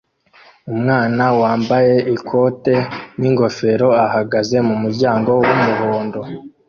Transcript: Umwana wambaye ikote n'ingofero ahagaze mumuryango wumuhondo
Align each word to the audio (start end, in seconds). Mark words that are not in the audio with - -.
Umwana 0.71 1.23
wambaye 1.41 1.95
ikote 2.15 2.75
n'ingofero 3.19 3.87
ahagaze 4.05 4.57
mumuryango 4.67 5.29
wumuhondo 5.41 6.19